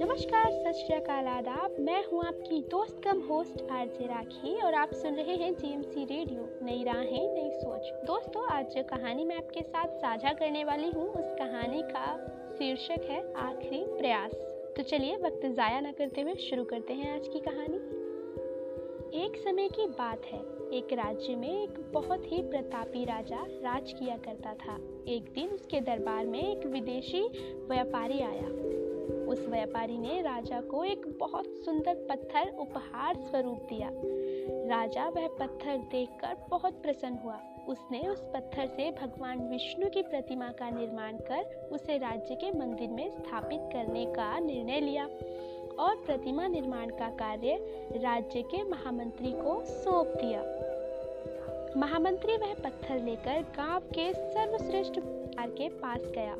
[0.00, 5.14] नमस्कार, सत श्रीकाल आदाब। मैं हूँ आपकी दोस्त कम होस्ट आरजे राखी और आप सुन
[5.14, 9.88] रहे हैं जीएमसी रेडियो नई राहें नई सोच। दोस्तों, आज जो कहानी मैं आपके साथ
[9.88, 12.26] साझा करने वाली हूँ। उस कहानी का
[12.58, 14.32] शीर्षक है आखिरी प्रयास।
[14.76, 17.76] तो चलिए, वक्त ज़ाया न करते हुए शुरू करते हैं आज की कहानी।
[19.24, 24.16] एक समय की बात है। एक राज्य में एक बहुत ही प्रतापी राजा राज किया
[24.16, 24.76] करता था।
[25.08, 27.22] एक दिन उसके दरबार में एक विदेशी
[27.68, 28.48] व्यापारी आया।
[29.24, 33.90] उस व्यापारी ने राजा को एक बहुत सुंदर पत्थर उपहार स्वरूप दिया।
[34.76, 40.48] राजा वह पत्थर देखकर बहुत प्रसन्न हुआ। उसने उस पत्थर से भगवान विष्णु की प्रतिमा
[40.48, 45.08] का निर्माण कर उसे राज्य के मंदिर में स्थापित करने का निर्णय लिया।
[45.78, 47.54] और प्रतिमा निर्माण का कार्य
[47.96, 50.42] राज्य के महामंत्री को सौंप दिया।
[51.76, 54.92] महामंत्री वह पत्थर लेकर गाँव के सर्वश्रेष्ठ
[55.38, 56.36] के पास गया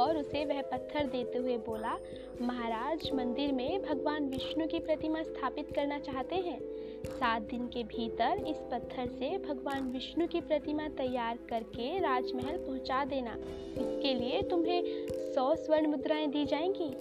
[0.00, 1.96] और उसे वह पत्थर देते हुए बोला,
[2.42, 6.58] महाराज, मंदिर में भगवान विष्णु की प्रतिमा स्थापित करना चाहते हैं।
[7.04, 13.04] सात दिन के भीतर इस पत्थर से भगवान विष्णु की प्रतिमा तैयार करके राजमहल पहुँचा
[13.04, 13.36] देना।
[13.78, 16.92] इसके लिए तुम्हें सौ स्वर्ण मुद्राएँ दी जाएँगी।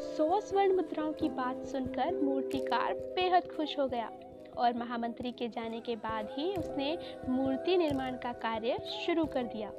[0.00, 4.10] सौ स्वर्ण मुद्राओं की बात सुनकर मूर्तिकार बेहद खुश हो गया
[4.56, 6.98] और महामंत्री के जाने के बाद ही उसने
[7.28, 9.72] मूर्ति निर्माण का कार्य शुरू कर दिया।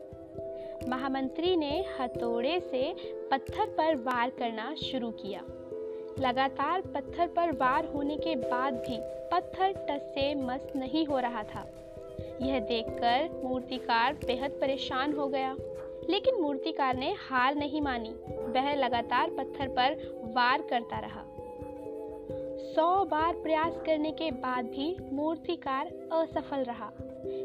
[0.90, 2.94] महामंत्री ने हथौड़े से
[3.32, 5.42] पत्थर पर वार करना शुरू किया।
[6.20, 8.98] लगातार पत्थर पर वार होने के बाद भी
[9.32, 11.66] पत्थर टस से मस नहीं हो रहा था।
[12.42, 15.56] यह देखकर मूर्तिकार बेहद परेशान हो गया,
[16.10, 18.14] लेकिन मूर्तिकार ने हार नहीं मानी।
[18.52, 19.94] वह लगातार पत्थर पर
[20.36, 21.24] वार करता रहा।
[22.76, 26.92] सौ बार प्रयास करने के बाद भी मूर्तिकार असफल रहा।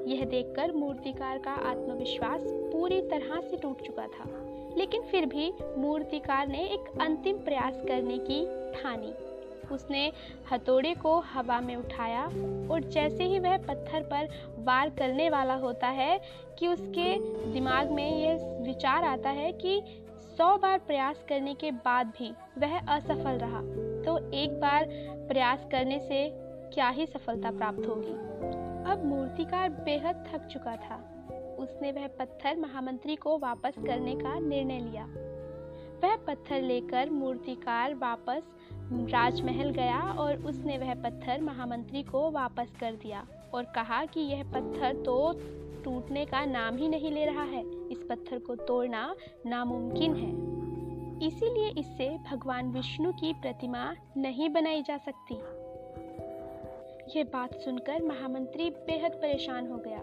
[0.07, 6.49] यह देखकर मूर्तिकार का आत्मविश्वास पूरी तरह से टूट चुका था। लेकिन फिर भी मूर्तिकार
[6.49, 9.15] ने एक अंतिम प्रयास करने की ठानी।
[9.75, 10.13] उसने
[10.53, 12.25] हथौड़े को हवा में उठाया
[12.71, 14.29] और जैसे ही वह पत्थर पर
[14.59, 16.21] वार करने वाला होता है
[16.59, 17.19] कि उसके
[17.53, 19.83] दिमाग में यह विचार आता है कि
[20.39, 23.61] सौ बार प्रयास करने के बाद भी वह असफल रहा
[24.05, 24.87] तो एक बार
[25.29, 26.29] प्रयास करने से
[26.75, 28.13] क्या ही सफलता प्राप्त होगी?
[28.93, 30.97] अब मूर्तिकार बेहद थक चुका था।
[31.59, 35.05] उसने वह पत्थर महामंत्री को वापस करने का निर्णय लिया।
[36.03, 38.43] वह पत्थर लेकर मूर्तिकार वापस
[39.11, 44.45] राजमहल गया और उसने वह पत्थर महामंत्री को वापस कर दिया और कहा कि यह
[44.45, 45.17] पत्थर तो
[45.87, 49.17] टूटने का नाम ही नहीं ले रहा है। इस पत्थर को तोड़ना
[49.47, 50.57] नामुमकिन है।
[51.27, 55.35] इसीलिए इससे भगवान विष्णु की प्रतिमा नहीं बनाई जा सकती।
[57.19, 60.03] यह बात सुनकर महामंत्री बेहद परेशान हो गया।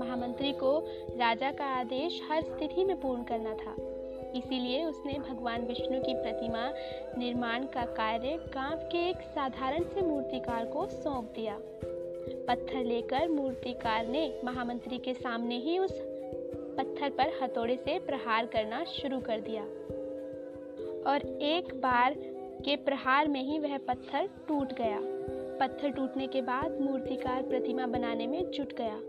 [0.00, 0.84] महामंत्री को
[1.16, 3.76] राजा का आदेश हर स्थिति में पूर्ण करना था।
[4.38, 6.72] इसीलिए उसने भगवान विष्णु की प्रतिमा
[7.18, 11.58] निर्माण का कार्य गाँव के एक साधारण से मूर्तिकार को सौंप दिया।
[12.48, 15.92] पत्थर लेकर मूर्तिकार ने महामंत्री के सामने ही उस
[16.78, 19.62] पत्थर पर हथौड़े से प्रहार करना शुरू कर दिया।
[21.10, 22.14] और एक बार
[22.64, 24.98] के प्रहार में ही वह पत्थर टूट गया।
[25.60, 29.00] पत्थर टूटने के बाद मूर्तिकार प्रतिमा बनाने में जुट गया।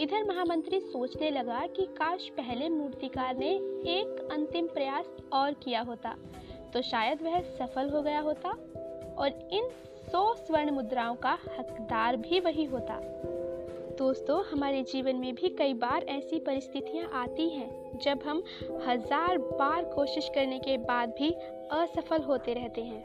[0.00, 3.50] इधर महामंत्री सोचने लगा कि काश पहले मूर्तिकार ने
[3.90, 6.16] एक अंतिम प्रयास और किया होता
[6.74, 8.50] तो शायद वह सफल हो गया होता।
[9.18, 9.68] और इन
[10.14, 12.98] सौ स्वर्ण मुद्राओं का हकदार भी वही होता।
[13.98, 18.42] दोस्तों, हमारे जीवन में भी कई बार ऐसी परिस्थितियाँ आती हैं, जब हम
[18.86, 21.30] हज़ार बार कोशिश करने के बाद भी
[21.70, 23.02] असफल होते रहते हैं।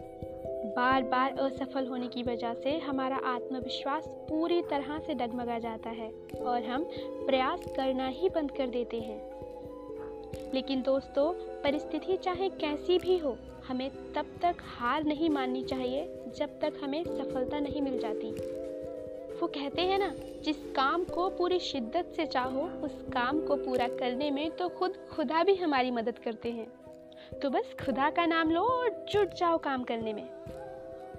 [0.76, 6.12] बार बार असफल होने की वजह से हमारा आत्मविश्वास पूरी तरह से डगमगा जाता है
[6.42, 6.90] और हम
[7.26, 9.22] प्रयास करना ही बंद कर देते हैं।
[10.54, 11.32] लेकिन दोस्तों,
[11.64, 13.38] परिस्थिति चाहे कैसी भी हो
[13.70, 18.32] हमें तब तक हार नहीं माननी चाहिए, जब तक हमें सफलता नहीं मिल जाती।
[19.40, 23.88] वो कहते हैं ना, जिस काम को पूरी शिद्दत से चाहो, उस काम को पूरा
[23.88, 26.68] करने में तो खुद खुदा भी हमारी मदद करते हैं।
[27.40, 30.30] तो बस खुदा का नाम लो और जुट जाओ काम करने में।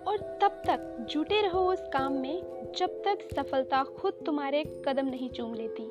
[0.06, 2.42] और तब तक जुटे रहो उस काम में,
[2.76, 5.90] जब तक सफलता खुद तुम्हारे कदम नहीं चूम लेती।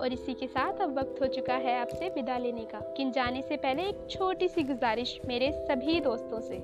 [0.00, 3.42] और इसी के साथ अब वक्त हो चुका है आपसे विदा लेने का। किन जाने
[3.42, 6.58] से पहले एक छोटी सी गुजारिश मेरे सभी दोस्तों से।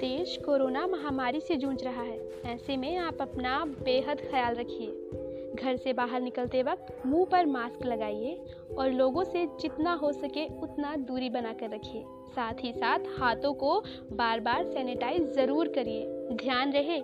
[0.00, 5.76] देश कोरोना महामारी से जूझ रहा है। ऐसे में आप अपना बेहद ख्याल रखिए। घर
[5.76, 8.40] से बाहर निकलते वक्त मुँह पर मास्क लगाइए
[8.78, 13.82] और लोगों से जितना हो सके उतना दूरी बनाकर रखिए। साथ ही साथ हाथों को
[14.12, 17.02] बार बार सैनिटाइज ज़रूर करिए। ध्यान रहे,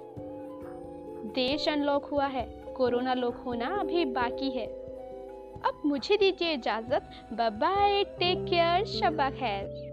[1.34, 2.46] देश अनलॉक हुआ है।
[2.76, 4.66] कोरोना लॉक होना अभी बाकी है।
[5.64, 9.92] अब मुझे दीजिए इजाज़त। बाय टेक केयर शबा खैर